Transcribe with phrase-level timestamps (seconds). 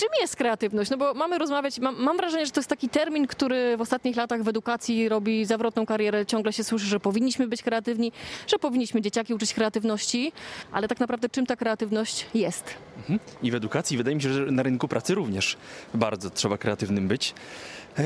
[0.00, 0.90] czym jest kreatywność?
[0.90, 4.16] No bo mamy rozmawiać, mam, mam wrażenie, że to jest taki termin, który w ostatnich
[4.16, 6.26] latach w edukacji robi zawrotną karierę.
[6.26, 8.12] Ciągle się słyszy, że powinniśmy być kreatywni,
[8.46, 10.32] że powinniśmy dzieciaki uczyć kreatywności,
[10.72, 12.74] ale tak naprawdę czym ta kreatywność jest?
[12.98, 13.20] Mhm.
[13.42, 15.56] I w edukacji wydaje mi się, że na rynku pracy również
[15.94, 17.34] bardzo trzeba kreatywnym być.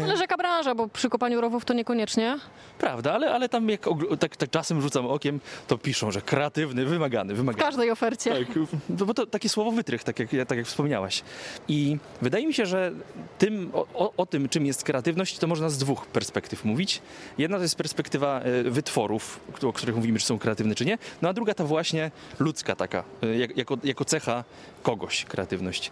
[0.03, 2.39] Ale rzeka branża, bo przy kopaniu rowów to niekoniecznie.
[2.79, 3.81] Prawda, ale, ale tam jak
[4.21, 7.65] tak, tak czasem rzucam okiem, to piszą, że kreatywny, wymagany, W wymagany.
[7.65, 8.31] każdej ofercie.
[8.31, 8.59] Tak,
[8.89, 11.23] no bo to takie słowo wytrych, tak jak, tak jak wspomniałaś.
[11.69, 12.93] I wydaje mi się, że
[13.39, 17.03] tym, o, o, tym, czym jest kreatywność, to można z dwóch perspektyw mówić.
[17.39, 20.99] Jedna to jest perspektywa e, wytworów, o których mówimy, czy są kreatywne, czy nie.
[21.23, 24.45] No a druga ta właśnie ludzka taka, e, jak, jako, jako cecha
[24.83, 25.91] kogoś kreatywność.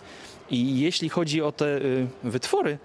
[0.51, 1.81] I jeśli chodzi o te e,
[2.25, 2.79] wytwory,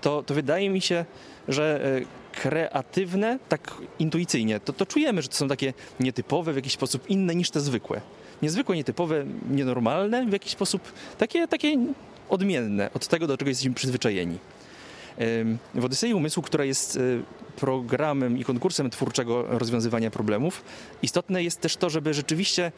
[0.00, 1.04] to, to wydaje mi się,
[1.48, 6.72] że e, kreatywne, tak intuicyjnie, to, to czujemy, że to są takie nietypowe, w jakiś
[6.72, 8.00] sposób inne niż te zwykłe.
[8.42, 11.76] Niezwykłe, nietypowe, nienormalne, w jakiś sposób takie, takie
[12.28, 14.38] odmienne od tego, do czego jesteśmy przyzwyczajeni.
[15.74, 17.00] W Odysei Umysłu, która jest e,
[17.56, 20.64] programem i konkursem twórczego rozwiązywania problemów,
[21.02, 22.72] istotne jest też to, żeby rzeczywiście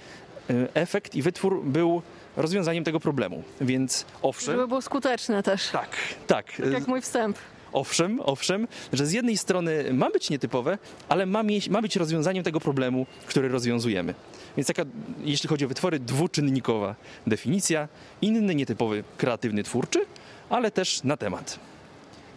[0.51, 2.03] e, efekt i wytwór był
[2.37, 3.43] rozwiązaniem tego problemu.
[3.61, 5.69] Więc owszem, Żeby było skuteczne też.
[5.69, 5.89] tak,
[6.27, 6.47] tak.
[6.57, 7.39] Tak jak mój wstęp.
[7.73, 12.45] Owszem, owszem, że z jednej strony ma być nietypowe, ale ma, mieć, ma być rozwiązaniem
[12.45, 14.15] tego problemu, który rozwiązujemy.
[14.57, 14.83] Więc taka,
[15.25, 16.95] jeśli chodzi o wytwory, dwuczynnikowa
[17.27, 17.89] definicja,
[18.23, 20.07] inny nietypowy, kreatywny, twórczy,
[20.51, 21.59] ale też na temat.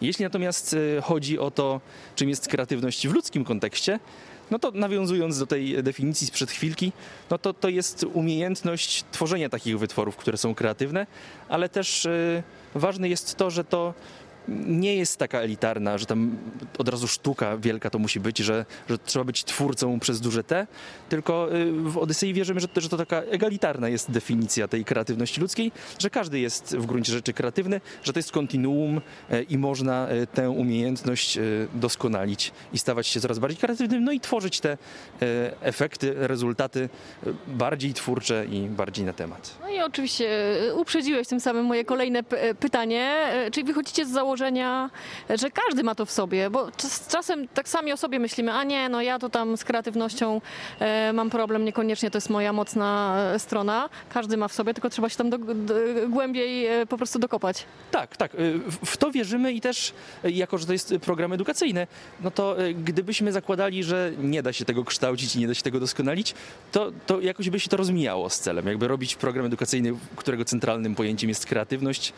[0.00, 1.80] Jeśli natomiast e, chodzi o to,
[2.16, 4.00] czym jest kreatywność w ludzkim kontekście,
[4.50, 6.92] no to nawiązując do tej definicji sprzed chwilki,
[7.30, 11.06] no to to jest umiejętność tworzenia takich wytworów, które są kreatywne,
[11.48, 12.42] ale też e,
[12.74, 13.94] ważne jest to, że to
[14.48, 16.38] nie jest taka elitarna, że tam
[16.78, 20.66] od razu sztuka wielka to musi być, że, że trzeba być twórcą przez duże T,
[21.08, 25.72] tylko y, w Odysei wierzymy, że że to taka egalitarna jest definicja tej kreatywności ludzkiej,
[25.98, 30.26] że każdy jest w gruncie rzeczy kreatywny, że to jest kontinuum e, i można e,
[30.26, 31.38] tę umiejętność
[31.74, 34.78] doskonalić i stawać się coraz bardziej kreatywnym, no i tworzyć te
[35.60, 36.88] efekty, rezultaty
[37.46, 39.56] bardziej twórcze i bardziej na temat.
[39.60, 40.28] No i oczywiście
[40.76, 42.22] uprzedziłeś tym samym moje kolejne
[42.60, 43.32] pytanie.
[43.52, 47.68] Czyli wychodzicie z założenia, e, że każdy ma to w sobie, bo czas- czasem tak
[47.68, 50.40] sami o sobie myślimy, a nie, no ja to tam z kreatywnością
[50.80, 53.88] e, mam problem, niekoniecznie to jest moja mocna e, strona.
[54.12, 55.74] Każdy ma w sobie, tylko trzeba się tam do, do,
[56.08, 57.64] głębiej e, po prostu dokopać.
[57.90, 58.32] Tak, tak.
[58.82, 59.92] w- to wierzymy i też,
[60.24, 61.86] jako że to jest program edukacyjny,
[62.20, 65.80] no to gdybyśmy zakładali, że nie da się tego kształcić i nie da się tego
[65.80, 66.34] doskonalić,
[66.72, 68.66] to, to jakoś by się to rozmijało z celem.
[68.66, 72.12] Jakby robić program edukacyjny, którego centralnym pojęciem jest kreatywność.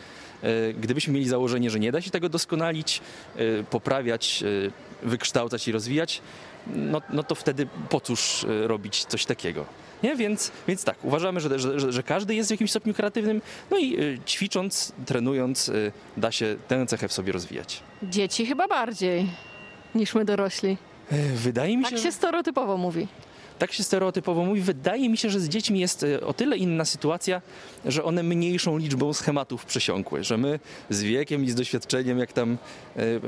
[0.79, 3.01] Gdybyśmy mieli założenie, że nie da się tego doskonalić,
[3.39, 4.71] y, poprawiać, y,
[5.03, 6.21] wykształcać i rozwijać,
[6.67, 9.65] no, no to wtedy po cóż y, robić coś takiego?
[10.03, 10.15] Nie?
[10.15, 14.19] Więc, więc tak, uważamy, że, że, że, każdy jest w jakimś stopniu kreatywnym, no i
[14.25, 15.71] ćwicząc, trenując,
[16.17, 17.83] da się tę cechę w sobie rozwijać.
[18.03, 19.29] Dzieci chyba bardziej
[19.95, 20.77] niż my dorośli.
[21.35, 23.07] Wydaje mi się, Tak się stereotypowo mówi.
[23.59, 26.85] Tak się stereotypowo mówi, wydaje mi się, że z dziećmi jest y, o tyle inna
[26.85, 27.41] sytuacja,
[27.85, 30.59] że one mniejszą liczbą schematów przesiąkły, że my
[30.89, 32.57] z wiekiem i z doświadczeniem, jak tam
[32.97, 33.21] y,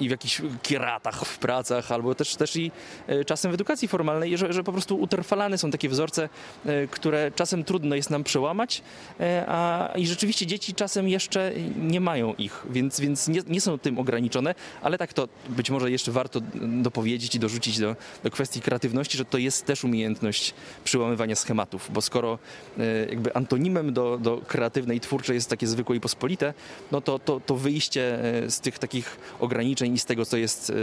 [0.00, 2.70] i w jakichś kieratach w pracach, albo też, też i
[3.08, 6.28] y, czasem w edukacji formalnej, że, że po prostu utrwalane są takie wzorce,
[6.66, 8.82] y, które czasem trudno jest nam przełamać,
[9.20, 13.78] y, a i rzeczywiście dzieci czasem jeszcze nie mają ich, więc, więc nie, nie są
[13.78, 16.40] tym ograniczone, ale tak to być może jeszcze warto
[16.82, 20.54] dopowiedzieć i dorzucić do, do kwestii kreatywności, że to jest też umiejętność
[20.84, 22.38] przyłamywania schematów, bo skoro
[22.78, 26.54] e, jakby antonimem do, do kreatywnej i twórczej jest takie zwykłe i pospolite,
[26.92, 30.70] no to, to, to wyjście e, z tych takich ograniczeń i z tego, co jest
[30.70, 30.74] e,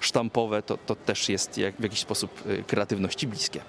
[0.00, 3.60] sztampowe, to, to też jest jak, w jakiś sposób e, kreatywności bliskie.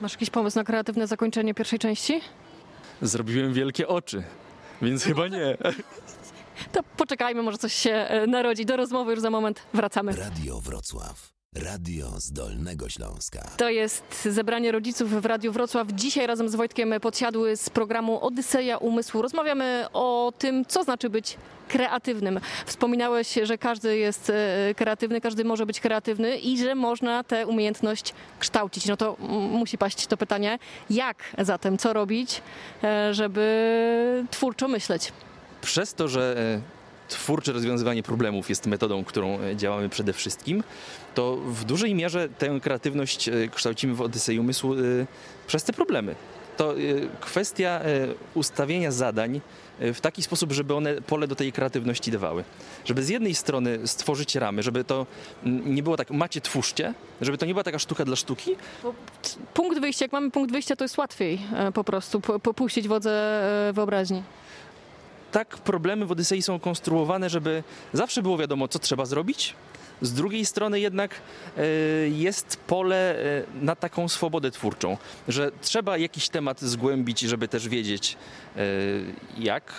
[0.00, 2.20] Masz jakiś pomysł na kreatywne zakończenie pierwszej części?
[3.02, 4.22] Zrobiłem wielkie oczy,
[4.82, 5.56] więc chyba nie.
[6.72, 8.66] To poczekajmy, może coś się e, narodzi.
[8.66, 10.12] Do rozmowy już za moment wracamy.
[10.16, 11.34] Radio Wrocław.
[11.54, 13.50] Radio z Dolnego Śląska.
[13.56, 15.88] To jest zebranie rodziców w Radiu Wrocław.
[15.92, 21.36] Dzisiaj razem z Wojtkiem Podsiadły z programu Odyseja Umysłu rozmawiamy o tym, co znaczy być
[21.68, 22.40] kreatywnym.
[22.66, 28.14] Wspominałeś, że każdy jest e, kreatywny, każdy może być kreatywny i że można tę umiejętność
[28.38, 28.86] kształcić.
[28.86, 29.16] No to
[29.50, 30.58] musi paść to pytanie,
[30.90, 32.42] jak zatem, co robić,
[32.84, 35.12] e, żeby twórczo myśleć?
[35.62, 36.60] Przez to, że e,
[37.08, 40.64] twórcze rozwiązywanie problemów jest metodą, którą działamy przede wszystkim,
[41.14, 44.74] to w dużej mierze tę kreatywność kształcimy w Odysei Umysłu
[45.46, 46.14] przez te problemy.
[46.56, 46.74] To
[47.20, 47.80] kwestia
[48.34, 49.40] ustawienia zadań
[49.80, 52.44] w taki sposób, żeby one pole do tej kreatywności dawały.
[52.84, 55.06] Żeby z jednej strony stworzyć ramy, żeby to
[55.44, 58.50] nie było tak macie, twórzcie, żeby to nie była taka sztuka dla sztuki,
[59.54, 63.10] Punkt wyjścia, jak mamy punkt wyjścia, to jest łatwiej e, po prostu po- popuścić wodze
[63.68, 64.22] e, wyobraźni.
[65.32, 67.62] tak problemy w Odysei są konstruowane, żeby
[67.92, 69.54] zawsze było wiadomo, co trzeba zrobić.
[70.02, 71.14] Z drugiej strony jednak
[71.56, 71.62] e,
[72.08, 74.96] jest pole e, na taką swobodę twórczą,
[75.28, 78.16] że trzeba jakiś temat zgłębić, żeby też wiedzieć,
[78.56, 78.60] e,
[79.38, 79.72] jak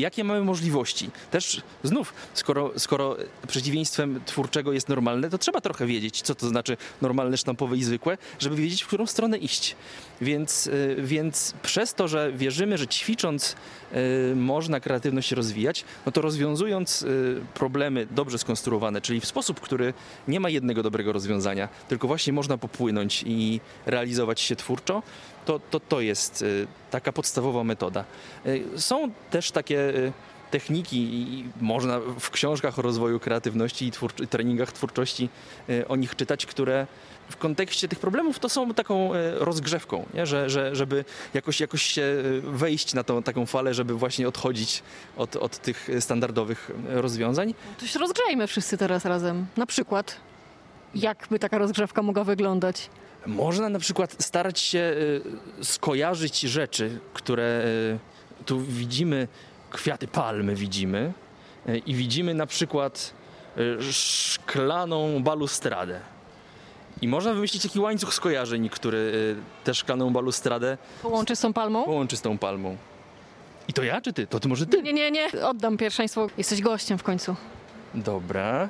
[0.00, 1.10] jakie mamy możliwości.
[1.30, 3.16] Też znów, skoro, skoro
[3.48, 8.18] przeciwieństwem twórczego jest normalne, to trzeba trochę wiedzieć, co to znaczy normalne, sztampowe i zwykłe,
[8.38, 9.76] żeby wiedzieć, w którą stronę iść.
[10.20, 13.56] Więc, y, więc przez to, że wierzymy, że ćwicząc
[14.32, 19.94] y, można kreatywność rozwijać, no to rozwiązując y, problemy dobrze skonstruowane, czyli w sposób, który
[20.28, 25.02] nie ma jednego dobrego rozwiązania, tylko właśnie można popłynąć i realizować się twórczo,
[25.48, 28.04] to to, to jest y, taka podstawowa metoda.
[28.46, 30.12] Y, Są też takie y,
[30.50, 35.28] techniki i można w książkach o rozwoju kreatywności i twórczy, treningach twórczości
[35.88, 36.86] o nich czytać, które
[37.30, 40.26] w kontekście tych problemów to są taką rozgrzewką, nie?
[40.26, 41.04] Że, że, żeby
[41.34, 42.02] jakoś, jakoś się
[42.42, 44.82] wejść na tą taką falę, żeby właśnie odchodzić
[45.16, 47.54] od, od tych standardowych rozwiązań.
[47.80, 49.46] To się rozgrzejmy wszyscy teraz razem.
[49.56, 50.16] Na przykład,
[50.94, 52.90] jakby taka rozgrzewka mogła wyglądać?
[53.26, 54.78] Można na przykład starać się
[55.60, 59.28] y, skojarzyć rzeczy, które y, tu widzimy,
[59.70, 61.12] kwiaty palmy widzimy
[61.68, 63.14] y, i widzimy na przykład
[63.90, 66.00] szklaną balustradę.
[67.02, 71.84] I można wymyślić taki łańcuch skojarzeń, który tę szklaną balustradę Połączy z tą palmą?
[71.84, 72.76] połączy z tą palmą.
[73.68, 74.26] I to ja czy ty?
[74.26, 74.82] To ty może ty?
[74.82, 75.28] Nie, nie, nie.
[75.42, 76.26] Oddam pierwszeństwo.
[76.38, 77.36] Jesteś gościem w końcu.
[77.94, 78.68] Dobra.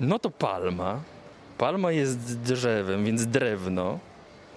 [0.00, 1.00] No to palma.
[1.58, 3.98] Palma jest drzewem, więc drewno.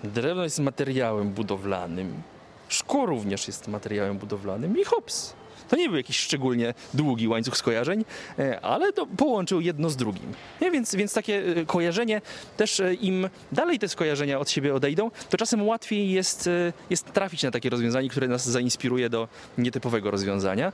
[0.03, 2.21] Drewno jest materiałem budowlanym.
[2.69, 5.33] Szkło również jest materiałem budowlanym i hops.
[5.69, 8.05] To nie był jakiś szczególnie długi łańcuch skojarzeń,
[8.39, 10.33] e, ale to połączył jedno z drugim.
[10.61, 10.71] Nie?
[10.71, 12.21] Więc, więc takie e, kojarzenie,
[12.57, 16.49] też e, im dalej te skojarzenia od siebie odejdą, to czasem łatwiej jest,
[16.89, 19.27] jest trafić na takie rozwiązanie, które nas zainspiruje do
[19.57, 20.73] nietypowego rozwiązania.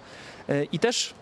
[0.71, 1.13] I też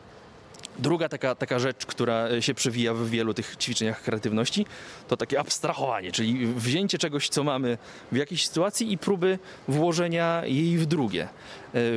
[0.80, 4.66] Druga taka, taka rzecz, która się przewija w wielu tych ćwiczeniach kreatywności,
[5.08, 7.78] to takie abstrahowanie, czyli wzięcie czegoś, co mamy
[8.12, 11.28] w jakiejś sytuacji i próby włożenia jej w drugie, e,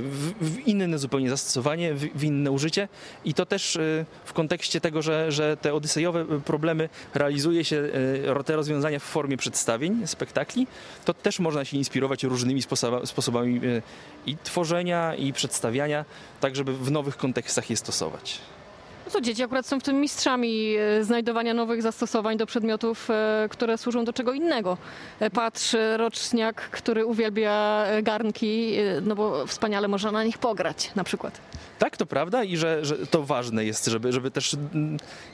[0.01, 2.89] w, w inne zupełnie zastosowanie, w, w inne użycie.
[3.25, 7.89] I to też e, w kontekście tego, że, że te odysejowe problemy realizuje się,
[8.37, 10.67] e, te rozwiązania w formie przedstawień, spektakli,
[11.05, 13.83] to też można się inspirować różnymi sposoba, sposobami e,
[14.27, 16.05] i tworzenia, i przedstawiania,
[16.41, 18.41] tak żeby w nowych kontekstach je stosować.
[19.07, 23.49] No to dzieci akurat są w tym mistrzami e, znajdowania nowych zastosowań do przedmiotów, e,
[23.51, 24.79] które służą do czego innego.
[25.21, 31.41] E, Patrz, roczniak, który uwielbia garnki, no bo wspaniale można na nich pograć na przykład.
[31.83, 34.57] Tak, to prawda i że, że to ważne jest, żeby, żeby też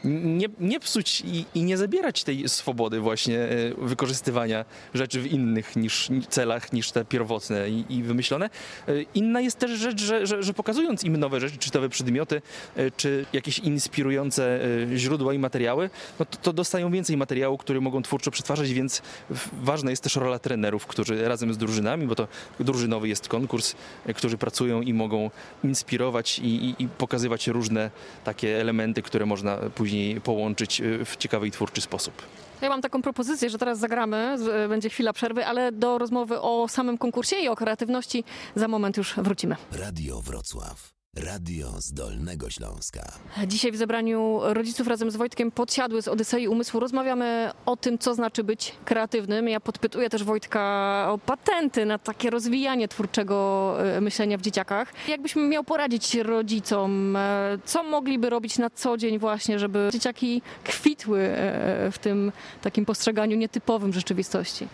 [0.04, 3.48] nie, nie psuć i, i nie zabierać tej swobody właśnie e,
[3.78, 4.64] wykorzystywania
[4.94, 8.50] rzeczy w innych niż celach niż te pierwotne i, i wymyślone.
[8.88, 12.42] E, Inna jest też rzecz, że, że, że pokazując im nowe rzeczy, czy nowe przedmioty,
[12.76, 14.60] e, czy jakieś inspirujące
[14.96, 19.02] źródła i materiały, no to, to dostają więcej materiału, który mogą twórczo przetwarzać, więc
[19.52, 22.28] ważna jest też rola trenerów, którzy razem z drużynami, bo to
[22.60, 23.74] drużynowy jest konkurs,
[24.14, 25.30] którzy pracują i mogą
[25.64, 27.90] inspirować i, i, i pokazywać różne
[28.25, 32.23] takie elementy, które można później połączyć e, w ciekawy i twórczy sposób.
[32.61, 36.69] Ja mam taką propozycję, że teraz zagramy, e, będzie chwila przerwy, ale do rozmowy o
[36.69, 38.25] samym konkursie i o kreatywności
[38.55, 39.56] za moment już wrócimy.
[39.73, 40.97] Radio Wrocław.
[41.25, 43.12] Radio z Dolnego Śląska.
[43.47, 48.15] Dzisiaj w zebraniu rodziców razem z Wojtkiem Podsiadły z Odysei Umysłu rozmawiamy o tym, co
[48.15, 49.48] znaczy być kreatywnym.
[49.48, 50.60] Ja podpytuję też Wojtka
[51.10, 54.93] o patenty na takie rozwijanie twórczego e, myślenia w dzieciakach.
[55.08, 61.20] Jakbyśmy miał poradzić rodzicom, e, co mogliby robić na co dzień właśnie, żeby dzieciaki kwitły
[61.20, 62.32] e, w tym
[62.63, 64.69] takim postrzeganiu nietypowym rzeczywistości?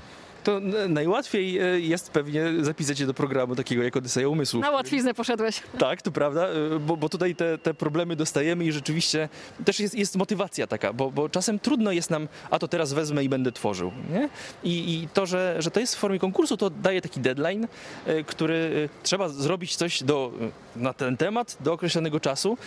[0.44, 4.60] To najłatwiej e, jest pewnie zapisać się do programu takiego jak Odyseja Umysłu.
[4.60, 5.62] Na łatwiznę poszedłeś.
[5.78, 9.28] Tak, to prawda, y, bo, bo tutaj te, te problemy dostajemy i rzeczywiście
[9.64, 13.24] też jest, jest motywacja taka, bo, bo czasem trudno jest nam, a to teraz wezmę
[13.24, 13.92] i będę tworzył.
[14.12, 14.28] Nie?
[14.64, 17.66] I, I to, że, że to jest w formie konkursu, to daje taki deadline,
[18.08, 20.32] y, który trzeba zrobić coś do,
[20.76, 22.58] na ten temat do określonego czasu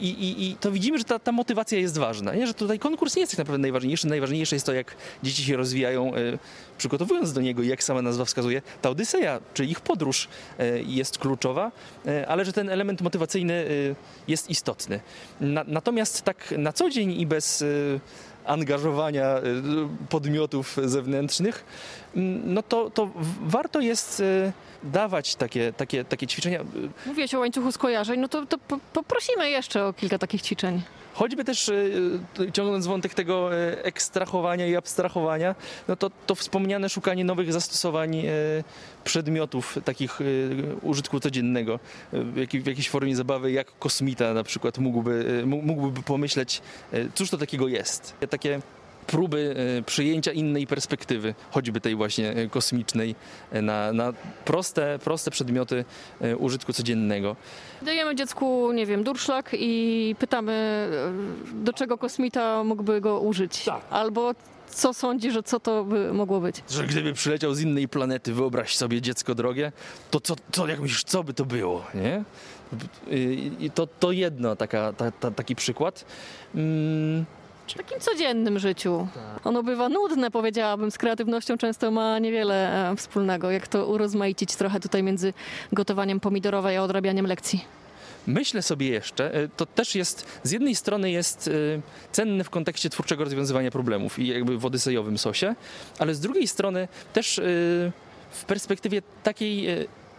[0.00, 2.34] i, i, i to widzimy, że ta, ta motywacja jest ważna.
[2.34, 2.46] Nie?
[2.46, 4.08] Że tutaj konkurs nie jest tak naprawdę najważniejszy.
[4.08, 6.38] Najważniejsze jest to, jak dzieci się rozwijają, y,
[7.20, 10.28] przygotowując do niego jak sama nazwa wskazuje, ta Odyseja, czyli ich podróż
[10.60, 11.72] y, jest kluczowa,
[12.06, 13.94] y, ale że ten element motywacyjny y,
[14.28, 15.00] jest istotny.
[15.40, 17.64] Na, natomiast tak na co dzień i bez
[18.44, 19.40] angażowania
[20.08, 21.64] podmiotów zewnętrznych,
[22.44, 23.10] no to, to
[23.42, 24.52] warto jest e,
[24.82, 26.60] dawać takie, takie, takie ćwiczenia.
[27.06, 30.82] Mówiłeś o łańcuchu skojarzeń, no to, to po- poprosimy jeszcze o kilka takich ćwiczeń.
[31.14, 31.74] Choćby też e,
[32.48, 35.54] e, ciągnąc wątek tego ekstrahowania i abstrahowania,
[35.88, 38.22] no to, to wspomniane szukanie nowych zastosowań
[39.04, 40.18] przedmiotów takich
[40.82, 41.78] użytku codziennego
[42.12, 46.62] w, jakiej, w jakiejś formie zabawy, jak kosmita na przykład mógłby, mó- mógłby pomyśleć,
[47.14, 48.14] cóż to takiego jest.
[48.30, 48.60] Takie
[49.10, 53.14] próby e, przyjęcia innej perspektywy, choćby tej właśnie e, kosmicznej,
[53.50, 54.12] e, na, na
[54.44, 55.84] proste, proste przedmioty
[56.38, 57.36] użytku codziennego.
[57.82, 60.88] Dajemy dziecku, nie wiem, durszlak i pytamy,
[61.52, 63.64] do czego kosmita mógłby go użyć.
[63.64, 63.80] Tak.
[63.90, 64.34] Albo
[64.68, 66.62] co sądzi, że co to by mogło być.
[66.70, 69.72] Że gdyby przyleciał z innej planety, wyobraź sobie dziecko drogie,
[70.10, 72.24] to co, co jak myślisz, co by to było, nie?
[73.10, 76.04] I i to, to jedno, taka, ta, ta, taki przykład.
[76.54, 77.24] Mm,
[77.70, 79.08] W takim codziennym życiu.
[79.44, 83.50] Ono bywa nudne, powiedziałabym, z kreatywnością często ma niewiele e, wspólnego.
[83.50, 85.32] Jak to urozmaicić trochę tutaj między
[85.72, 87.64] gotowaniem pomidorowej a odrabianiem lekcji?
[88.26, 91.50] Myślę sobie jeszcze, e, to też jest, z jednej strony jest e,
[92.12, 95.54] cenne w kontekście twórczego rozwiązywania problemów i jakby w odysejowym sosie,
[95.98, 97.40] ale z drugiej strony też
[98.30, 99.66] w perspektywie takiej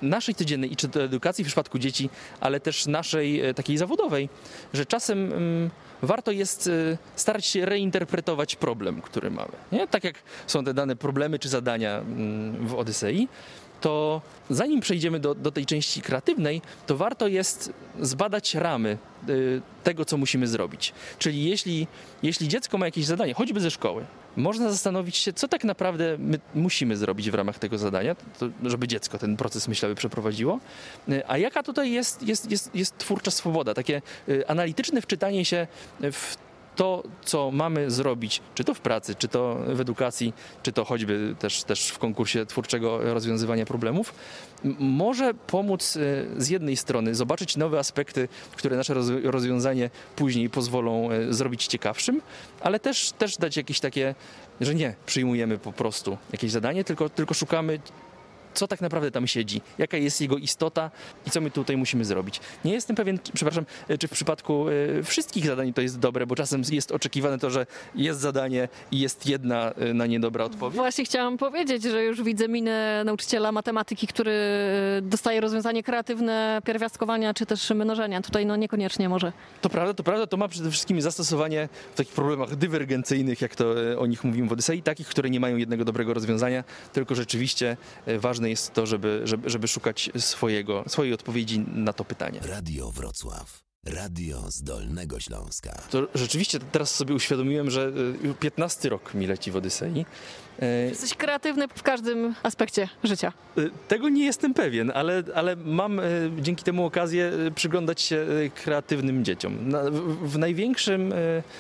[0.02, 4.30] naszej codziennej, i czy to edukacji w przypadku dzieci, ale też naszej takiej zawodowej,
[4.74, 5.70] że czasem mm,
[6.02, 9.52] warto jest e, starać się reinterpretować problem, który mamy.
[9.72, 9.88] Nie?
[9.88, 10.16] Tak jak
[10.48, 13.28] są te dane problemy czy zadania mm, w Odysei,
[13.82, 18.98] to zanim przejdziemy do, do tej części kreatywnej, to warto jest zbadać ramy
[19.30, 20.94] y, tego, co musimy zrobić.
[21.20, 21.88] Czyli jeśli,
[22.24, 26.40] jeśli dziecko ma jakieś zadanie, choćby ze szkoły, można zastanowić się, co tak naprawdę my
[26.56, 30.60] musimy zrobić w ramach tego zadania, to, żeby dziecko ten proces myślowy przeprowadziło,
[31.10, 35.68] Y, a jaka tutaj jest, jest, jest, jest twórcza swoboda, takie y, analityczne wczytanie się
[36.00, 36.36] w
[36.76, 41.36] to, co mamy zrobić, czy to w pracy, czy to w edukacji, czy to choćby
[41.40, 44.14] też, też w konkursie twórczego rozwiązywania problemów,
[44.80, 46.00] może pomóc e,
[46.42, 52.22] z jednej strony zobaczyć nowe aspekty, które nasze rozwi- rozwiązanie później pozwolą e, zrobić ciekawszym,
[52.62, 54.16] ale też, też dać jakieś takie,
[54.62, 57.80] że nie przyjmujemy po prostu jakieś zadanie, tylko, tylko szukamy
[58.54, 60.92] co tak naprawdę tam siedzi, jaka jest jego istota
[61.28, 62.40] i co my tutaj musimy zrobić.
[62.66, 66.36] Nie jestem pewien, przepraszam, e, czy w przypadku e, wszystkich zadań to jest dobre, bo
[66.36, 67.66] czasem jest oczekiwane to, że
[67.96, 70.76] jest zadanie i jest jedna e, na nie dobra odpowiedź.
[70.76, 74.32] Właśnie chciałam powiedzieć, że już widzę minę nauczyciela matematyki, który
[75.02, 78.22] dostaje rozwiązanie kreatywne pierwiastkowania czy też mnożenia.
[78.22, 79.32] Tutaj no niekoniecznie może.
[79.62, 83.66] To prawda, to prawda, to ma przede wszystkim zastosowanie w takich problemach dywergencyjnych, jak to
[83.98, 88.20] o nich mówimy w Odysei, takich, które nie mają jednego dobrego rozwiązania, tylko rzeczywiście e,
[88.42, 92.40] ważne jest to, żeby, żeby, żeby szukać swojego, swojej odpowiedzi na to pytanie.
[92.44, 93.64] Radio Wrocław.
[93.86, 95.82] Radio z Dolnego Śląska.
[95.90, 97.92] To rzeczywiście teraz sobie uświadomiłem, że
[98.24, 100.06] e, już 15 rok mi leci w Odysei.
[100.60, 103.34] E, Jesteś kreatywny w każdym aspekcie życia.
[103.58, 106.02] E, Tego nie jestem pewien, ale, ale mam
[106.42, 108.28] dzięki temu okazję przyglądać się
[108.64, 109.70] kreatywnym dzieciom.
[109.70, 111.14] Na, w, w największym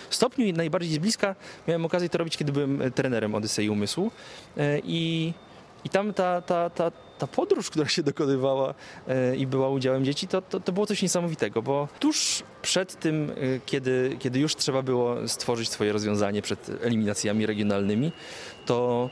[0.09, 1.35] stopniu i najbardziej z bliska
[1.67, 4.11] miałem okazję to robić, kiedy byłem trenerem Odysei Umysłu.
[4.83, 5.33] I,
[5.85, 8.73] i tam ta, ta, ta, ta podróż, która się dokonywała
[9.07, 13.31] e, i była udziałem dzieci, to, to, to było coś niesamowitego, bo tuż przed tym,
[13.31, 18.11] e, kiedy, kiedy już trzeba było stworzyć swoje rozwiązanie przed eliminacjami regionalnymi,
[18.65, 19.09] to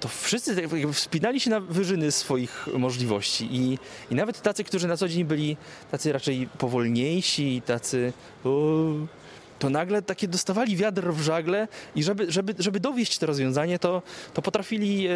[0.00, 3.48] to wszyscy tak jakby wspinali się na wyżyny swoich możliwości.
[3.50, 3.78] I,
[4.10, 5.56] i nawet tacy, którzy na co dzień byli
[5.90, 8.12] tacy raczej powolniejsi, tacy
[8.44, 8.48] o,
[9.64, 14.02] to nagle takie dostawali wiadr w żagle i żeby, żeby, żeby dowieść to rozwiązanie, to,
[14.34, 15.10] to potrafili e,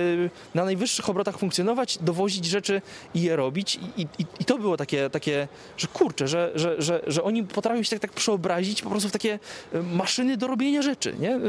[0.55, 2.83] na najwyższych obrotach funkcjonować, dowozić rzeczy
[3.15, 7.01] i je robić i, i, i to było takie, takie że kurczę, że, że, że,
[7.07, 9.39] że oni potrafią się tak, tak przeobrazić po prostu w takie
[9.73, 11.31] e, maszyny do robienia rzeczy, nie?
[11.31, 11.41] E,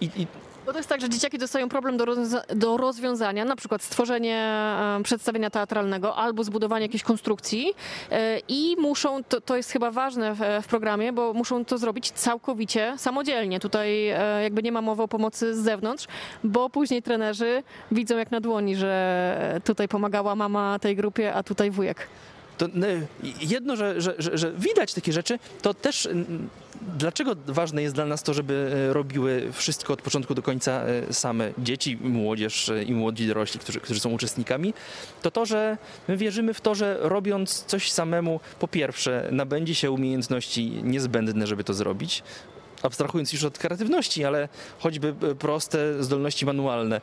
[0.00, 0.26] I, i
[0.66, 4.36] Bo to jest tak, że dzieciaki dostają problem do, rozwiąza- do rozwiązania, na przykład stworzenie
[4.36, 7.74] e, przedstawienia teatralnego albo zbudowanie jakiejś konstrukcji
[8.10, 12.10] e, i muszą, to, to jest chyba ważne w, w programie, bo muszą to zrobić
[12.10, 13.60] całkowicie samodzielnie.
[13.60, 16.06] Tutaj e, jakby nie ma mowy o pomocy z zewnątrz,
[16.44, 21.70] bo później trenerzy widzą jak na dłoni, że tutaj pomagała mama tej grupie, a tutaj
[21.70, 22.08] wujek.
[22.58, 22.86] To no,
[23.40, 26.08] jedno, że, że, że, widać takie rzeczy, to też
[26.98, 31.12] dlaczego ważne jest dla nas to, żeby e, robiły wszystko od początku do końca e,
[31.12, 34.74] same dzieci, młodzież e, i młodzi dorośli, którzy, którzy są uczestnikami,
[35.22, 35.78] to to, że
[36.08, 41.64] my wierzymy w to, że robiąc coś samemu, po pierwsze, nabędzie się umiejętności niezbędne, żeby
[41.64, 42.22] to zrobić,
[42.82, 44.48] abstrahując już od kreatywności, ale
[44.78, 47.00] choćby e, proste zdolności manualne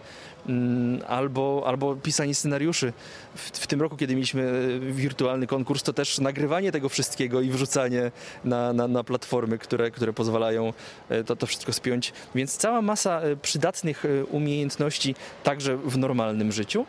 [0.48, 2.94] mm, albo, albo pisanie scenariuszy.
[3.36, 7.50] W, w tym roku, kiedy mieliśmy e, wirtualny konkurs, to też nagrywanie tego wszystkiego i
[7.50, 8.12] wrzucanie
[8.44, 10.74] na, na, na platformy, które, które pozwalają
[11.10, 12.14] e, to, to wszystko spiąć.
[12.36, 16.86] Więc cała masa przydatnych umiejętności także w normalnym życiu.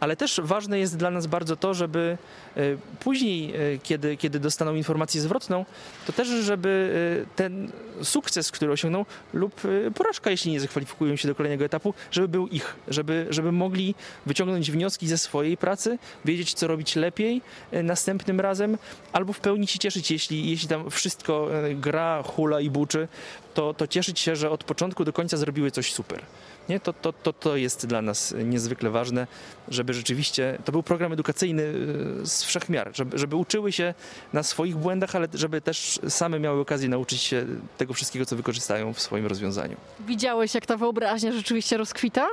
[0.00, 2.18] Ale też ważne jest dla nas bardzo to, żeby
[2.56, 2.60] e,
[3.00, 5.64] później, e, kiedy, kiedy dostaną informację zwrotną,
[6.06, 6.90] to też, żeby
[7.22, 7.70] e, ten
[8.02, 9.60] sukces, który osiągną, lub
[9.94, 13.94] porażka, jeśli nie zakwalifikują się do kolejnego etapu, żeby był ich, żeby, żeby mogli
[14.26, 18.78] wyciągnąć wnioski ze swojej pracy, wiedzieć, co robić lepiej następnym razem,
[19.12, 23.08] albo w pełni się cieszyć, jeśli, jeśli tam wszystko gra, hula i buczy,
[23.56, 26.22] to, to cieszyć się, że od początku do końca zrobiły coś super.
[26.68, 26.80] Nie?
[26.80, 29.26] To, to, to, to jest dla nas niezwykle ważne,
[29.68, 33.94] żeby rzeczywiście to był program edukacyjny y, z wszechmiar, żeby, żeby uczyły się
[34.32, 37.46] na swoich błędach, ale żeby też same miały okazję nauczyć się
[37.78, 39.76] tego wszystkiego, co wykorzystają w swoim rozwiązaniu.
[40.00, 42.28] Widziałeś, jak ta wyobraźnia rzeczywiście rozkwita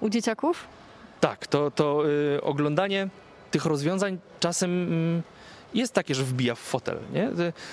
[0.00, 0.66] u dzieciaków?
[1.20, 2.02] Tak, to, to
[2.36, 3.08] y, oglądanie
[3.50, 5.22] tych rozwiązań czasem y,
[5.74, 6.98] jest takie, że wbija w fotel.
[7.12, 7.30] Nie?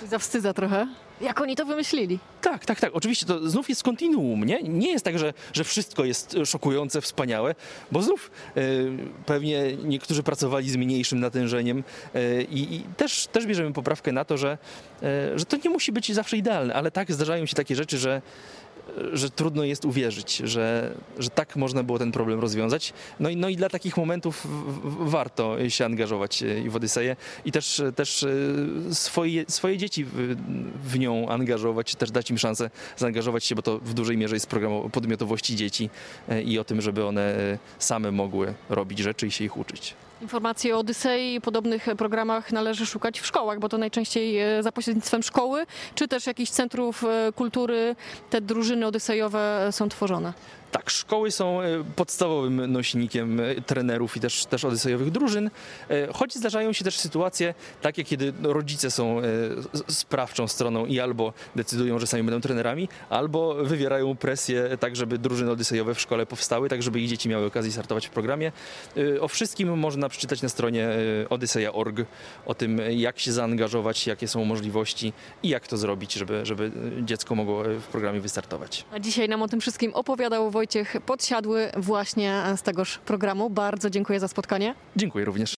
[0.07, 0.87] Zawstydza trochę.
[1.21, 2.19] Jak oni to wymyślili?
[2.41, 2.91] Tak, tak, tak.
[2.93, 4.63] Oczywiście to znów jest kontinuum, nie?
[4.63, 7.55] Nie jest tak, że, że wszystko jest szokujące, wspaniałe,
[7.91, 8.61] bo znów e,
[9.25, 11.83] pewnie niektórzy pracowali z mniejszym natężeniem
[12.15, 14.57] e, i, też, też bierzemy poprawkę na to, że,
[15.03, 18.21] e, że to nie musi być zawsze idealne, ale tak zdarzają się takie rzeczy, że
[19.13, 22.93] że trudno jest uwierzyć, że, że tak można było ten problem rozwiązać.
[23.19, 24.47] No i, no i dla takich momentów
[24.99, 30.35] warto się angażować e, w Odyseję i też, też e, swoje, swoje dzieci w,
[30.83, 34.47] w nią angażować, też dać im szansę zaangażować się, bo to w dużej mierze jest
[34.47, 35.89] program o podmiotowości dzieci
[36.29, 39.93] e, i o tym, żeby one same mogły robić rzeczy i się ich uczyć.
[40.21, 44.71] Informacje o Odysei i podobnych programach należy szukać w szkołach, bo to najczęściej e, za
[44.71, 47.95] pośrednictwem szkoły, czy też jakichś centrów e, kultury
[48.29, 50.33] te drużyny odysejowe są tworzone.
[50.71, 55.49] Tak, szkoły są e, podstawowym nośnikiem e, trenerów i też, też odysejowych drużyn,
[55.89, 59.21] e, choć zdarzają się też sytuacje takie, kiedy no, rodzice są
[59.87, 65.51] sprawczą stroną i albo decydują, że sami będą trenerami, albo wywierają presję tak, żeby drużyny
[65.51, 68.51] odysejowe w szkole powstały, tak żeby ich dzieci miały okazję startować w programie.
[69.21, 70.89] O wszystkim można przeczytać na stronie
[71.29, 71.97] odyseja.org,
[72.45, 76.71] o tym jak się zaangażować, jakie są możliwości i jak to zrobić, żeby, żeby
[77.01, 78.85] dziecko mogło w programie wystartować.
[78.91, 83.49] A dzisiaj nam o tym wszystkim opowiadał Wojciech Podsiadły właśnie z tegoż programu.
[83.49, 84.75] Bardzo dziękuję za spotkanie.
[84.95, 85.55] Dziękuję również.